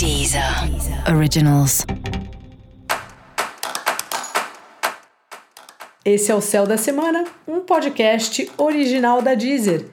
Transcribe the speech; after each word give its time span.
Deezer 0.00 0.42
Originals. 1.14 1.84
Esse 6.02 6.32
é 6.32 6.34
o 6.34 6.40
Céu 6.40 6.66
da 6.66 6.78
Semana, 6.78 7.26
um 7.46 7.60
podcast 7.60 8.50
original 8.56 9.20
da 9.20 9.34
Deezer. 9.34 9.88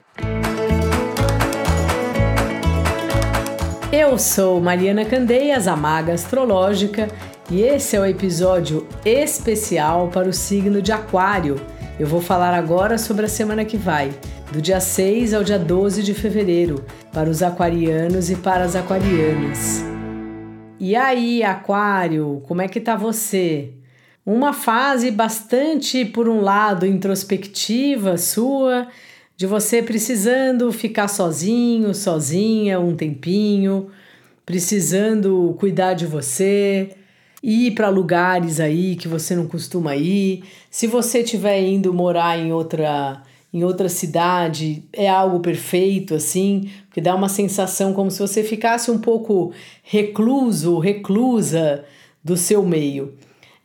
Eu 3.92 4.18
sou 4.18 4.58
Mariana 4.62 5.04
Candeias, 5.04 5.68
a 5.68 5.76
maga 5.76 6.14
astrológica, 6.14 7.08
e 7.50 7.60
esse 7.60 7.94
é 7.94 8.00
o 8.00 8.06
episódio 8.06 8.88
especial 9.04 10.08
para 10.08 10.26
o 10.26 10.32
signo 10.32 10.80
de 10.80 10.90
Aquário. 10.90 11.60
Eu 12.00 12.06
vou 12.06 12.22
falar 12.22 12.54
agora 12.54 12.96
sobre 12.96 13.26
a 13.26 13.28
semana 13.28 13.62
que 13.62 13.76
vai, 13.76 14.10
do 14.50 14.62
dia 14.62 14.80
6 14.80 15.34
ao 15.34 15.44
dia 15.44 15.58
12 15.58 16.02
de 16.02 16.14
fevereiro, 16.14 16.82
para 17.12 17.28
os 17.28 17.42
aquarianos 17.42 18.30
e 18.30 18.36
para 18.36 18.64
as 18.64 18.74
aquarianas. 18.74 19.97
E 20.80 20.94
aí, 20.94 21.42
Aquário, 21.42 22.40
como 22.46 22.62
é 22.62 22.68
que 22.68 22.80
tá 22.80 22.94
você? 22.94 23.70
Uma 24.24 24.52
fase 24.52 25.10
bastante, 25.10 26.04
por 26.04 26.28
um 26.28 26.40
lado, 26.40 26.86
introspectiva 26.86 28.16
sua, 28.16 28.86
de 29.36 29.44
você 29.44 29.82
precisando 29.82 30.70
ficar 30.70 31.08
sozinho, 31.08 31.92
sozinha 31.92 32.78
um 32.78 32.94
tempinho, 32.94 33.88
precisando 34.46 35.56
cuidar 35.58 35.94
de 35.94 36.06
você, 36.06 36.90
ir 37.42 37.72
para 37.72 37.88
lugares 37.88 38.60
aí 38.60 38.94
que 38.94 39.08
você 39.08 39.34
não 39.34 39.48
costuma 39.48 39.96
ir. 39.96 40.44
Se 40.70 40.86
você 40.86 41.22
estiver 41.22 41.60
indo 41.60 41.92
morar 41.92 42.38
em 42.38 42.52
outra 42.52 43.20
em 43.52 43.64
outra 43.64 43.88
cidade, 43.88 44.84
é 44.92 45.08
algo 45.08 45.40
perfeito 45.40 46.14
assim, 46.14 46.70
porque 46.86 47.00
dá 47.00 47.14
uma 47.14 47.28
sensação 47.28 47.92
como 47.94 48.10
se 48.10 48.18
você 48.18 48.42
ficasse 48.42 48.90
um 48.90 48.98
pouco 48.98 49.52
recluso, 49.82 50.78
reclusa 50.78 51.84
do 52.22 52.36
seu 52.36 52.62
meio. 52.64 53.14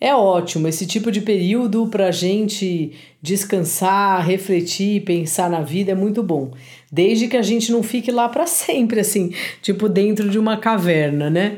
É 0.03 0.13
ótimo 0.13 0.67
esse 0.67 0.85
tipo 0.85 1.09
de 1.09 1.21
período 1.21 1.87
para 1.87 2.07
a 2.07 2.11
gente 2.11 2.91
descansar, 3.21 4.25
refletir, 4.25 5.01
pensar 5.05 5.49
na 5.49 5.61
vida 5.61 5.93
é 5.93 5.95
muito 5.95 6.21
bom. 6.21 6.51
Desde 6.91 7.29
que 7.29 7.37
a 7.37 7.41
gente 7.41 7.71
não 7.71 7.81
fique 7.81 8.11
lá 8.11 8.27
para 8.27 8.45
sempre, 8.45 8.99
assim, 8.99 9.31
tipo 9.61 9.87
dentro 9.87 10.29
de 10.29 10.37
uma 10.37 10.57
caverna, 10.57 11.29
né? 11.29 11.57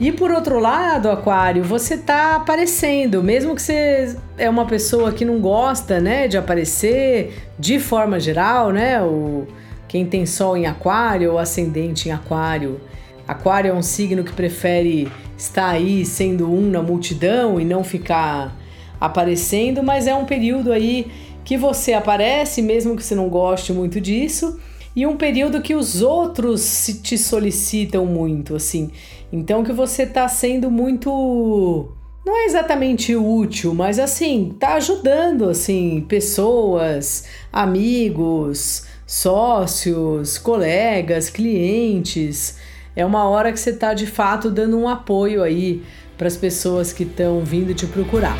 E 0.00 0.10
por 0.10 0.30
outro 0.30 0.58
lado, 0.58 1.10
Aquário, 1.10 1.62
você 1.62 1.98
tá 1.98 2.36
aparecendo, 2.36 3.22
mesmo 3.22 3.54
que 3.54 3.60
você 3.60 4.16
é 4.38 4.48
uma 4.48 4.64
pessoa 4.64 5.12
que 5.12 5.26
não 5.26 5.38
gosta, 5.40 6.00
né, 6.00 6.26
de 6.26 6.38
aparecer 6.38 7.50
de 7.58 7.78
forma 7.78 8.18
geral, 8.18 8.72
né? 8.72 9.02
O 9.02 9.46
quem 9.86 10.06
tem 10.06 10.24
sol 10.24 10.56
em 10.56 10.66
Aquário 10.66 11.32
ou 11.32 11.38
ascendente 11.38 12.08
em 12.08 12.12
Aquário. 12.12 12.80
Aquário 13.28 13.72
é 13.72 13.74
um 13.74 13.82
signo 13.82 14.24
que 14.24 14.32
prefere 14.32 15.10
estar 15.36 15.68
aí 15.68 16.06
sendo 16.06 16.50
um 16.50 16.70
na 16.70 16.80
multidão 16.80 17.60
e 17.60 17.64
não 17.64 17.84
ficar 17.84 18.56
aparecendo, 18.98 19.82
mas 19.82 20.06
é 20.06 20.14
um 20.14 20.24
período 20.24 20.72
aí 20.72 21.12
que 21.44 21.58
você 21.58 21.92
aparece, 21.92 22.62
mesmo 22.62 22.96
que 22.96 23.02
você 23.02 23.14
não 23.14 23.28
goste 23.28 23.70
muito 23.72 24.00
disso 24.00 24.58
e 24.94 25.06
um 25.06 25.16
período 25.16 25.62
que 25.62 25.74
os 25.74 26.02
outros 26.02 27.00
te 27.02 27.16
solicitam 27.16 28.04
muito, 28.06 28.56
assim. 28.56 28.90
Então 29.32 29.62
que 29.62 29.72
você 29.72 30.04
tá 30.04 30.28
sendo 30.28 30.70
muito 30.70 31.92
não 32.24 32.36
é 32.36 32.44
exatamente 32.44 33.16
útil, 33.16 33.74
mas 33.74 33.98
assim, 33.98 34.54
tá 34.60 34.74
ajudando 34.74 35.48
assim 35.48 36.04
pessoas, 36.06 37.24
amigos, 37.52 38.84
sócios, 39.06 40.36
colegas, 40.36 41.30
clientes. 41.30 42.58
É 42.94 43.04
uma 43.04 43.28
hora 43.28 43.52
que 43.52 43.58
você 43.58 43.72
tá 43.72 43.94
de 43.94 44.06
fato 44.06 44.50
dando 44.50 44.78
um 44.78 44.88
apoio 44.88 45.42
aí 45.42 45.82
para 46.18 46.26
as 46.26 46.36
pessoas 46.36 46.92
que 46.92 47.04
estão 47.04 47.40
vindo 47.40 47.74
te 47.74 47.86
procurar. 47.86 48.36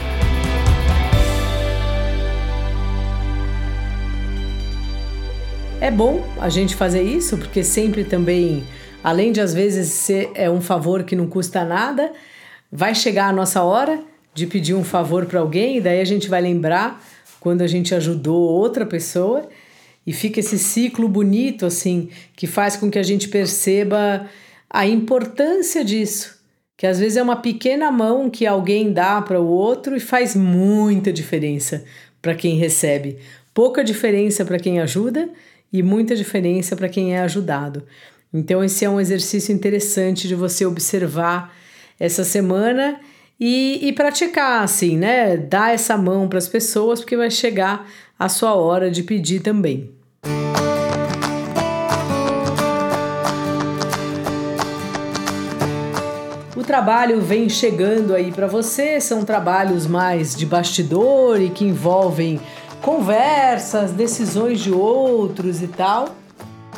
É 5.80 5.90
bom 5.90 6.22
a 6.38 6.50
gente 6.50 6.76
fazer 6.76 7.02
isso, 7.02 7.38
porque 7.38 7.64
sempre 7.64 8.04
também, 8.04 8.62
além 9.02 9.32
de 9.32 9.40
às 9.40 9.54
vezes 9.54 9.88
ser 9.88 10.30
é 10.34 10.50
um 10.50 10.60
favor 10.60 11.04
que 11.04 11.16
não 11.16 11.26
custa 11.26 11.64
nada, 11.64 12.12
vai 12.70 12.94
chegar 12.94 13.28
a 13.28 13.32
nossa 13.32 13.62
hora 13.62 13.98
de 14.34 14.46
pedir 14.46 14.74
um 14.74 14.84
favor 14.84 15.24
para 15.24 15.40
alguém, 15.40 15.78
e 15.78 15.80
daí 15.80 15.98
a 15.98 16.04
gente 16.04 16.28
vai 16.28 16.42
lembrar 16.42 17.02
quando 17.40 17.62
a 17.62 17.66
gente 17.66 17.94
ajudou 17.94 18.42
outra 18.42 18.84
pessoa. 18.84 19.48
E 20.06 20.12
fica 20.12 20.40
esse 20.40 20.58
ciclo 20.58 21.08
bonito 21.08 21.64
assim 21.64 22.10
que 22.36 22.46
faz 22.46 22.76
com 22.76 22.90
que 22.90 22.98
a 22.98 23.02
gente 23.02 23.28
perceba 23.28 24.28
a 24.68 24.86
importância 24.86 25.82
disso, 25.82 26.40
que 26.76 26.86
às 26.86 26.98
vezes 26.98 27.16
é 27.16 27.22
uma 27.22 27.36
pequena 27.36 27.90
mão 27.90 28.28
que 28.28 28.46
alguém 28.46 28.92
dá 28.92 29.20
para 29.22 29.40
o 29.40 29.46
outro 29.46 29.96
e 29.96 30.00
faz 30.00 30.36
muita 30.36 31.10
diferença 31.10 31.84
para 32.20 32.34
quem 32.34 32.56
recebe, 32.56 33.18
pouca 33.52 33.82
diferença 33.84 34.44
para 34.44 34.58
quem 34.58 34.80
ajuda 34.80 35.28
e 35.72 35.82
muita 35.82 36.16
diferença 36.16 36.74
para 36.76 36.88
quem 36.88 37.14
é 37.14 37.20
ajudado. 37.20 37.84
Então, 38.32 38.62
esse 38.62 38.84
é 38.84 38.90
um 38.90 39.00
exercício 39.00 39.52
interessante 39.52 40.28
de 40.28 40.34
você 40.34 40.64
observar 40.64 41.54
essa 41.98 42.24
semana 42.24 43.00
e, 43.38 43.88
e 43.88 43.92
praticar, 43.92 44.62
assim, 44.62 44.96
né? 44.96 45.36
Dar 45.36 45.74
essa 45.74 45.96
mão 45.96 46.28
para 46.28 46.38
as 46.38 46.46
pessoas, 46.46 47.00
porque 47.00 47.16
vai 47.16 47.30
chegar 47.30 47.88
a 48.18 48.28
sua 48.28 48.54
hora 48.54 48.90
de 48.90 49.02
pedir 49.02 49.40
também. 49.40 49.90
O 56.54 56.62
trabalho 56.62 57.20
vem 57.20 57.48
chegando 57.48 58.14
aí 58.14 58.30
para 58.30 58.46
você, 58.46 59.00
são 59.00 59.24
trabalhos 59.24 59.86
mais 59.86 60.36
de 60.36 60.46
bastidor 60.46 61.40
e 61.40 61.50
que 61.50 61.64
envolvem 61.64 62.38
conversas, 62.80 63.92
decisões 63.92 64.60
de 64.60 64.72
outros 64.72 65.62
e 65.62 65.68
tal. 65.68 66.16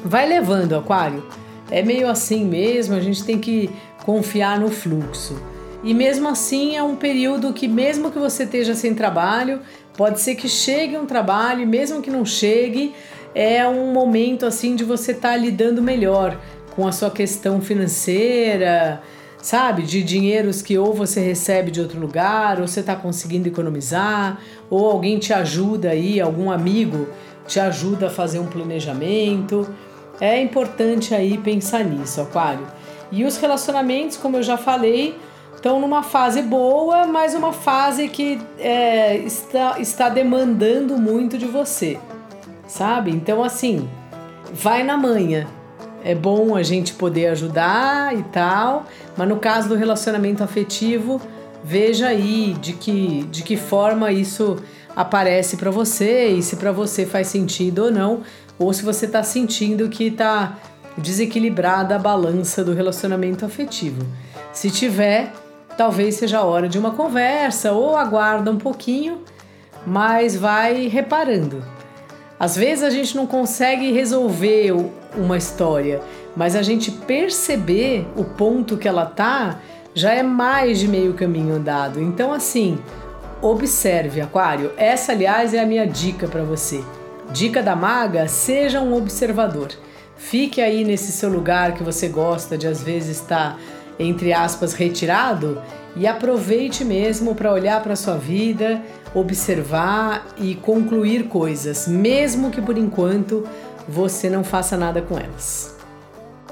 Vai 0.05 0.27
levando, 0.27 0.75
Aquário. 0.75 1.25
É 1.71 1.83
meio 1.83 2.09
assim 2.09 2.45
mesmo, 2.45 2.95
a 2.95 3.01
gente 3.01 3.25
tem 3.25 3.39
que 3.39 3.71
confiar 4.05 4.59
no 4.59 4.71
fluxo. 4.71 5.41
E 5.83 5.95
mesmo 5.95 6.29
assim 6.29 6.77
é 6.77 6.83
um 6.83 6.95
período 6.95 7.53
que, 7.53 7.67
mesmo 7.67 8.11
que 8.11 8.19
você 8.19 8.45
esteja 8.45 8.75
sem 8.75 8.95
trabalho, 8.95 9.61
pode 9.97 10.21
ser 10.21 10.35
que 10.35 10.49
chegue 10.49 10.97
um 10.97 11.07
trabalho, 11.07 11.63
e 11.63 11.67
mesmo 11.67 12.01
que 12.03 12.11
não 12.11 12.25
chegue, 12.25 12.95
é 13.35 13.67
um 13.67 13.93
momento 13.93 14.47
assim 14.47 14.77
de 14.77 14.85
você 14.85 15.13
estar 15.13 15.31
tá 15.31 15.37
lidando 15.37 15.83
melhor 15.83 16.39
com 16.75 16.87
a 16.87 16.93
sua 16.93 17.11
questão 17.11 17.61
financeira, 17.61 19.03
sabe? 19.43 19.83
De 19.83 20.03
dinheiros 20.03 20.63
que 20.63 20.79
ou 20.79 20.95
você 20.95 21.21
recebe 21.21 21.71
de 21.71 21.81
outro 21.81 22.01
lugar, 22.01 22.61
ou 22.61 22.69
você 22.69 22.81
está 22.81 22.95
conseguindo 22.95 23.49
economizar, 23.49 24.39
ou 24.71 24.89
alguém 24.89 25.19
te 25.19 25.35
ajuda 25.35 25.91
aí, 25.91 26.21
algum 26.21 26.51
amigo 26.51 27.09
te 27.47 27.59
ajuda 27.59 28.07
a 28.07 28.11
fazer 28.11 28.39
um 28.39 28.47
planejamento. 28.47 29.69
É 30.21 30.41
importante 30.41 31.13
aí 31.13 31.37
pensar 31.37 31.85
nisso, 31.85 32.21
Aquário. 32.21 32.67
E 33.11 33.25
os 33.25 33.37
relacionamentos, 33.37 34.17
como 34.17 34.37
eu 34.37 34.43
já 34.45 34.57
falei, 34.57 35.19
estão 35.57 35.81
numa 35.81 36.05
fase 36.05 36.41
boa, 36.41 37.05
mas 37.07 37.35
uma 37.35 37.53
fase 37.53 38.09
que 38.09 38.41
é, 38.59 39.17
está, 39.17 39.81
está 39.81 40.09
demandando 40.09 40.97
muito 40.97 41.37
de 41.37 41.47
você, 41.47 41.99
sabe? 42.69 43.11
Então, 43.11 43.43
assim, 43.43 43.89
vai 44.53 44.85
na 44.85 44.97
manhã 44.97 45.49
é 46.05 46.15
bom 46.15 46.55
a 46.55 46.63
gente 46.63 46.95
poder 46.95 47.29
ajudar 47.29 48.17
e 48.17 48.23
tal, 48.25 48.87
mas 49.17 49.29
no 49.29 49.37
caso 49.37 49.69
do 49.69 49.75
relacionamento 49.75 50.43
afetivo, 50.43 51.21
veja 51.65 52.09
aí 52.09 52.57
de 52.61 52.73
que, 52.73 53.25
de 53.31 53.43
que 53.43 53.57
forma 53.57 54.11
isso 54.11 54.57
aparece 54.95 55.57
para 55.57 55.71
você 55.71 56.29
e 56.29 56.43
se 56.43 56.57
para 56.57 56.73
você 56.73 57.07
faz 57.07 57.29
sentido 57.29 57.85
ou 57.85 57.91
não, 57.91 58.21
ou 58.59 58.73
se 58.73 58.83
você 58.83 59.07
está 59.07 59.23
sentindo 59.23 59.89
que 59.89 60.05
está 60.05 60.59
desequilibrada 60.97 61.97
a 61.97 61.99
balança 61.99 62.63
do 62.63 62.75
relacionamento 62.75 63.45
afetivo. 63.45 64.05
Se 64.53 64.71
tiver, 64.71 65.33
talvez 65.77 66.17
seja 66.17 66.39
a 66.39 66.45
hora 66.45 66.69
de 66.69 66.79
uma 66.79 66.91
conversa 66.91 67.73
ou 67.73 67.97
aguarda 67.97 68.51
um 68.51 68.59
pouquinho, 68.59 69.23
mas 69.87 70.37
vai 70.37 70.87
reparando. 70.89 71.65
Às 72.43 72.57
vezes 72.57 72.83
a 72.83 72.91
gente 72.91 73.15
não 73.15 73.25
consegue 73.25 73.93
resolver 73.93 74.75
uma 75.17 75.37
história, 75.37 76.03
mas 76.35 76.57
a 76.57 76.63
gente 76.63 76.91
perceber 76.91 78.05
o 78.17 78.25
ponto 78.25 78.77
que 78.77 78.89
ela 78.89 79.07
tá 79.07 79.61
já 79.95 80.13
é 80.13 80.25
mais 80.25 80.81
de 80.81 80.89
meio 80.89 81.15
caminho 81.15 81.55
andado. 81.55 82.03
Então, 82.03 82.33
assim, 82.33 82.81
observe, 83.41 84.21
Aquário. 84.21 84.73
Essa, 84.77 85.13
aliás, 85.13 85.55
é 85.55 85.61
a 85.61 85.67
minha 85.67 85.87
dica 85.87 86.27
para 86.27 86.43
você. 86.43 86.83
Dica 87.31 87.63
da 87.63 87.77
maga: 87.77 88.27
seja 88.27 88.81
um 88.81 88.93
observador. 88.97 89.69
Fique 90.17 90.61
aí 90.61 90.83
nesse 90.83 91.13
seu 91.13 91.31
lugar 91.31 91.75
que 91.75 91.85
você 91.85 92.09
gosta 92.09 92.59
de 92.59 92.67
às 92.67 92.83
vezes 92.83 93.21
estar 93.21 93.57
entre 93.99 94.33
aspas, 94.33 94.75
retirado 94.75 95.61
e 95.95 96.07
aproveite 96.07 96.85
mesmo 96.85 97.35
para 97.35 97.53
olhar 97.53 97.83
para 97.83 97.97
sua 97.97 98.17
vida, 98.17 98.83
observar 99.15 100.27
e 100.39 100.55
concluir 100.55 101.29
coisas, 101.29 101.87
mesmo 101.87 102.51
que 102.51 102.63
por 102.63 102.79
enquanto 102.79 103.47
você 103.87 104.31
não 104.31 104.43
faça 104.43 104.77
nada 104.77 105.03
com 105.03 105.19
elas. 105.19 105.77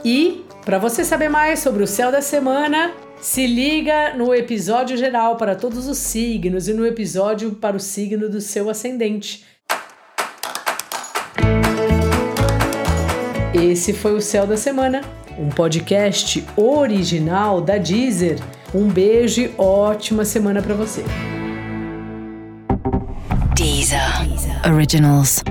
E 0.05 0.45
para 0.65 0.79
você 0.79 1.05
saber 1.05 1.29
mais 1.29 1.61
sobre 1.61 1.83
o 1.83 1.87
céu 1.87 2.13
da 2.13 2.21
semana, 2.21 2.93
se 3.21 3.47
liga 3.47 4.15
no 4.15 4.35
episódio 4.35 4.97
geral 4.97 5.37
para 5.37 5.55
todos 5.55 5.87
os 5.89 5.99
signos 5.99 6.69
e 6.69 6.75
no 6.75 6.87
episódio 6.87 7.53
para 7.53 7.77
o 7.77 7.81
signo 7.81 8.29
do 8.29 8.41
seu 8.41 8.71
ascendente. 8.71 9.45
Esse 13.53 13.93
foi 13.93 14.15
o 14.15 14.21
Céu 14.21 14.47
da 14.47 14.57
Semana, 14.57 15.03
um 15.41 15.49
podcast 15.49 16.45
original 16.55 17.63
da 17.63 17.79
Deezer. 17.79 18.39
Um 18.75 18.87
beijo 18.89 19.41
e 19.41 19.55
ótima 19.57 20.25
semana 20.25 20.61
para 20.61 20.75
você. 20.75 21.03
Deezer. 23.57 24.01
Originals. 24.71 25.43